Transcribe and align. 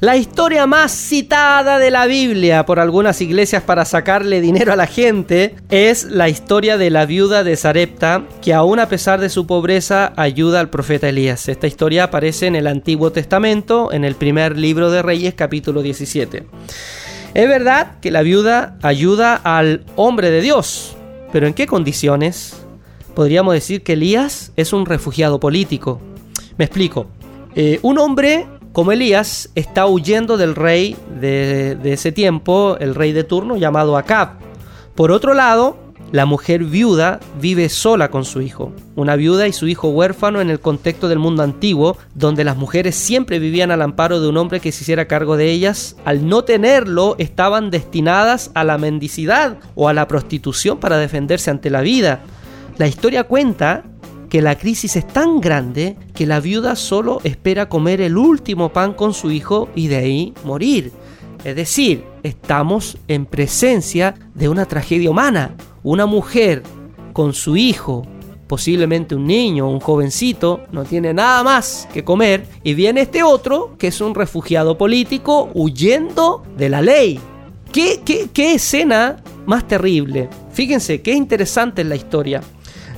La 0.00 0.16
historia 0.16 0.66
más 0.66 0.92
citada 0.92 1.78
de 1.78 1.90
la 1.90 2.06
Biblia 2.06 2.64
por 2.64 2.80
algunas 2.80 3.20
iglesias 3.20 3.62
para 3.62 3.84
sacarle 3.84 4.40
dinero 4.40 4.72
a 4.72 4.76
la 4.76 4.86
gente 4.86 5.56
es 5.68 6.04
la 6.04 6.30
historia 6.30 6.78
de 6.78 6.88
la 6.88 7.04
viuda 7.04 7.44
de 7.44 7.54
Sarepta, 7.54 8.24
que 8.40 8.54
aún 8.54 8.78
a 8.78 8.88
pesar 8.88 9.20
de 9.20 9.28
su 9.28 9.46
pobreza 9.46 10.14
ayuda 10.16 10.60
al 10.60 10.70
profeta 10.70 11.10
Elías. 11.10 11.50
Esta 11.50 11.66
historia 11.66 12.04
aparece 12.04 12.46
en 12.46 12.56
el 12.56 12.66
Antiguo 12.66 13.12
Testamento, 13.12 13.92
en 13.92 14.06
el 14.06 14.14
primer 14.14 14.56
libro 14.56 14.90
de 14.90 15.02
Reyes, 15.02 15.34
capítulo 15.34 15.82
17. 15.82 16.46
Es 17.34 17.48
verdad 17.48 17.98
que 18.00 18.10
la 18.10 18.22
viuda 18.22 18.78
ayuda 18.80 19.34
al 19.34 19.84
hombre 19.96 20.30
de 20.30 20.40
Dios, 20.40 20.96
pero 21.30 21.46
¿en 21.46 21.52
qué 21.52 21.66
condiciones? 21.66 22.56
Podríamos 23.14 23.52
decir 23.52 23.82
que 23.82 23.92
Elías 23.92 24.52
es 24.56 24.72
un 24.72 24.86
refugiado 24.86 25.40
político. 25.40 26.00
Me 26.56 26.64
explico. 26.64 27.06
Eh, 27.54 27.80
un 27.82 27.98
hombre 27.98 28.46
como 28.72 28.92
Elías 28.92 29.50
está 29.54 29.86
huyendo 29.86 30.36
del 30.36 30.54
rey 30.54 30.96
de, 31.20 31.78
ese 31.84 32.12
tiempo, 32.12 32.76
el 32.78 32.94
rey 32.94 33.12
de 33.12 33.24
turno 33.24 33.56
llamado 33.56 33.96
Acab. 33.96 34.38
Por 34.94 35.10
otro 35.10 35.34
lado, 35.34 35.76
la 36.12 36.24
mujer 36.24 36.64
viuda 36.64 37.20
vive 37.40 37.68
sola 37.68 38.10
con 38.10 38.24
su 38.24 38.40
hijo. 38.40 38.72
Una 38.94 39.16
viuda 39.16 39.48
y 39.48 39.52
su 39.52 39.66
hijo 39.66 39.88
huérfano 39.88 40.40
en 40.40 40.50
el 40.50 40.60
contexto 40.60 41.08
del 41.08 41.18
mundo 41.18 41.42
antiguo, 41.42 41.96
donde 42.14 42.44
las 42.44 42.56
mujeres 42.56 42.94
siempre 42.94 43.38
vivían 43.38 43.70
al 43.70 43.82
amparo 43.82 44.20
de 44.20 44.28
un 44.28 44.36
hombre 44.36 44.60
que 44.60 44.72
se 44.72 44.82
hiciera 44.82 45.08
cargo 45.08 45.36
de 45.36 45.50
ellas, 45.50 45.96
al 46.04 46.28
no 46.28 46.44
tenerlo 46.44 47.16
estaban 47.18 47.70
destinadas 47.70 48.52
a 48.54 48.62
la 48.64 48.78
mendicidad 48.78 49.58
o 49.74 49.88
a 49.88 49.92
la 49.94 50.06
prostitución 50.06 50.78
para 50.78 50.98
defenderse 50.98 51.50
ante 51.50 51.70
la 51.70 51.80
vida. 51.80 52.20
La 52.78 52.86
historia 52.86 53.24
cuenta 53.24 53.84
que 54.30 54.40
la 54.40 54.56
crisis 54.56 54.96
es 54.96 55.06
tan 55.06 55.40
grande 55.40 55.96
que 56.14 56.24
la 56.24 56.40
viuda 56.40 56.76
solo 56.76 57.20
espera 57.24 57.68
comer 57.68 58.00
el 58.00 58.16
último 58.16 58.72
pan 58.72 58.94
con 58.94 59.12
su 59.12 59.30
hijo 59.30 59.68
y 59.74 59.88
de 59.88 59.96
ahí 59.96 60.34
morir. 60.44 60.92
Es 61.44 61.56
decir, 61.56 62.04
estamos 62.22 62.96
en 63.08 63.26
presencia 63.26 64.14
de 64.34 64.48
una 64.48 64.66
tragedia 64.66 65.10
humana. 65.10 65.56
Una 65.82 66.06
mujer 66.06 66.62
con 67.12 67.34
su 67.34 67.56
hijo, 67.56 68.06
posiblemente 68.46 69.16
un 69.16 69.26
niño 69.26 69.66
o 69.66 69.70
un 69.70 69.80
jovencito, 69.80 70.60
no 70.70 70.84
tiene 70.84 71.12
nada 71.12 71.42
más 71.42 71.88
que 71.92 72.04
comer 72.04 72.46
y 72.62 72.74
viene 72.74 73.02
este 73.02 73.24
otro 73.24 73.74
que 73.78 73.88
es 73.88 74.00
un 74.00 74.14
refugiado 74.14 74.78
político 74.78 75.50
huyendo 75.54 76.44
de 76.56 76.68
la 76.68 76.82
ley. 76.82 77.18
¿Qué, 77.72 78.00
qué, 78.04 78.28
qué 78.32 78.54
escena 78.54 79.16
más 79.46 79.66
terrible? 79.66 80.28
Fíjense, 80.52 81.02
qué 81.02 81.14
interesante 81.14 81.82
es 81.82 81.88
la 81.88 81.96
historia. 81.96 82.42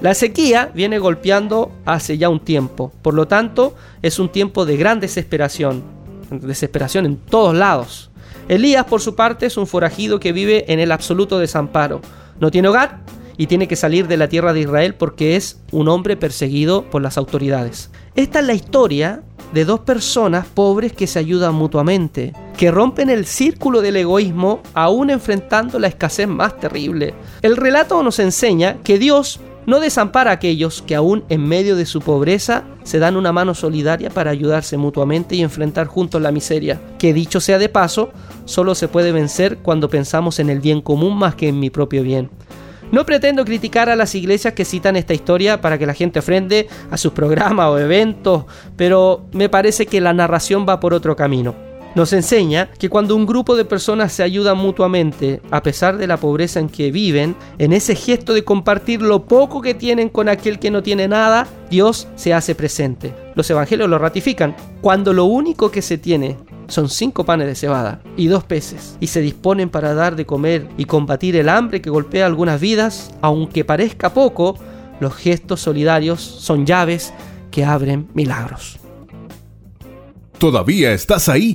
La 0.00 0.14
sequía 0.14 0.70
viene 0.74 0.98
golpeando 0.98 1.72
hace 1.84 2.16
ya 2.16 2.30
un 2.30 2.40
tiempo, 2.40 2.90
por 3.02 3.12
lo 3.12 3.28
tanto 3.28 3.74
es 4.00 4.18
un 4.18 4.30
tiempo 4.30 4.64
de 4.64 4.78
gran 4.78 4.98
desesperación, 4.98 5.82
desesperación 6.30 7.04
en 7.04 7.16
todos 7.16 7.54
lados. 7.54 8.10
Elías, 8.48 8.86
por 8.86 9.02
su 9.02 9.14
parte, 9.14 9.44
es 9.44 9.58
un 9.58 9.66
forajido 9.66 10.18
que 10.18 10.32
vive 10.32 10.72
en 10.72 10.80
el 10.80 10.90
absoluto 10.90 11.38
desamparo. 11.38 12.00
No 12.40 12.50
tiene 12.50 12.68
hogar 12.68 13.00
y 13.36 13.46
tiene 13.46 13.68
que 13.68 13.76
salir 13.76 14.08
de 14.08 14.16
la 14.16 14.28
tierra 14.28 14.54
de 14.54 14.60
Israel 14.60 14.94
porque 14.94 15.36
es 15.36 15.60
un 15.70 15.86
hombre 15.88 16.16
perseguido 16.16 16.82
por 16.84 17.02
las 17.02 17.18
autoridades. 17.18 17.90
Esta 18.16 18.40
es 18.40 18.46
la 18.46 18.54
historia 18.54 19.22
de 19.52 19.66
dos 19.66 19.80
personas 19.80 20.46
pobres 20.46 20.94
que 20.94 21.06
se 21.06 21.18
ayudan 21.18 21.54
mutuamente, 21.54 22.32
que 22.56 22.70
rompen 22.70 23.10
el 23.10 23.26
círculo 23.26 23.82
del 23.82 23.96
egoísmo 23.96 24.62
aún 24.72 25.10
enfrentando 25.10 25.78
la 25.78 25.88
escasez 25.88 26.26
más 26.26 26.58
terrible. 26.58 27.14
El 27.42 27.58
relato 27.58 28.02
nos 28.02 28.18
enseña 28.18 28.78
que 28.82 28.98
Dios 28.98 29.40
no 29.66 29.80
desampara 29.80 30.30
a 30.30 30.34
aquellos 30.34 30.82
que 30.82 30.94
aún 30.94 31.24
en 31.28 31.46
medio 31.46 31.76
de 31.76 31.86
su 31.86 32.00
pobreza 32.00 32.64
se 32.82 32.98
dan 32.98 33.16
una 33.16 33.32
mano 33.32 33.54
solidaria 33.54 34.10
para 34.10 34.30
ayudarse 34.30 34.76
mutuamente 34.76 35.36
y 35.36 35.42
enfrentar 35.42 35.86
juntos 35.86 36.20
la 36.22 36.32
miseria, 36.32 36.80
que 36.98 37.12
dicho 37.12 37.40
sea 37.40 37.58
de 37.58 37.68
paso, 37.68 38.10
solo 38.44 38.74
se 38.74 38.88
puede 38.88 39.12
vencer 39.12 39.58
cuando 39.58 39.90
pensamos 39.90 40.38
en 40.38 40.50
el 40.50 40.60
bien 40.60 40.80
común 40.80 41.16
más 41.16 41.34
que 41.34 41.48
en 41.48 41.60
mi 41.60 41.70
propio 41.70 42.02
bien. 42.02 42.30
No 42.90 43.06
pretendo 43.06 43.44
criticar 43.44 43.88
a 43.88 43.94
las 43.94 44.14
iglesias 44.16 44.54
que 44.54 44.64
citan 44.64 44.96
esta 44.96 45.14
historia 45.14 45.60
para 45.60 45.78
que 45.78 45.86
la 45.86 45.94
gente 45.94 46.18
ofrende 46.18 46.68
a 46.90 46.96
sus 46.96 47.12
programas 47.12 47.68
o 47.68 47.78
eventos, 47.78 48.46
pero 48.76 49.26
me 49.32 49.48
parece 49.48 49.86
que 49.86 50.00
la 50.00 50.12
narración 50.12 50.66
va 50.68 50.80
por 50.80 50.92
otro 50.92 51.14
camino 51.14 51.69
nos 51.94 52.12
enseña 52.12 52.70
que 52.78 52.88
cuando 52.88 53.16
un 53.16 53.26
grupo 53.26 53.56
de 53.56 53.64
personas 53.64 54.12
se 54.12 54.22
ayudan 54.22 54.58
mutuamente, 54.58 55.42
a 55.50 55.62
pesar 55.62 55.98
de 55.98 56.06
la 56.06 56.18
pobreza 56.18 56.60
en 56.60 56.68
que 56.68 56.90
viven, 56.90 57.34
en 57.58 57.72
ese 57.72 57.94
gesto 57.94 58.32
de 58.32 58.44
compartir 58.44 59.02
lo 59.02 59.24
poco 59.24 59.60
que 59.60 59.74
tienen 59.74 60.08
con 60.08 60.28
aquel 60.28 60.58
que 60.58 60.70
no 60.70 60.82
tiene 60.82 61.08
nada, 61.08 61.48
Dios 61.68 62.06
se 62.14 62.32
hace 62.32 62.54
presente. 62.54 63.12
Los 63.34 63.50
evangelios 63.50 63.88
lo 63.88 63.98
ratifican. 63.98 64.54
Cuando 64.80 65.12
lo 65.12 65.24
único 65.24 65.70
que 65.70 65.82
se 65.82 65.98
tiene 65.98 66.36
son 66.68 66.88
cinco 66.88 67.24
panes 67.24 67.48
de 67.48 67.56
cebada 67.56 68.00
y 68.16 68.28
dos 68.28 68.44
peces, 68.44 68.96
y 69.00 69.08
se 69.08 69.20
disponen 69.20 69.68
para 69.68 69.92
dar 69.92 70.14
de 70.14 70.26
comer 70.26 70.68
y 70.76 70.84
combatir 70.84 71.34
el 71.34 71.48
hambre 71.48 71.80
que 71.80 71.90
golpea 71.90 72.26
algunas 72.26 72.60
vidas, 72.60 73.10
aunque 73.20 73.64
parezca 73.64 74.14
poco, 74.14 74.56
los 75.00 75.14
gestos 75.14 75.60
solidarios 75.60 76.20
son 76.20 76.66
llaves 76.66 77.12
que 77.50 77.64
abren 77.64 78.08
milagros. 78.14 78.78
¿Todavía 80.38 80.92
estás 80.92 81.28
ahí? 81.28 81.54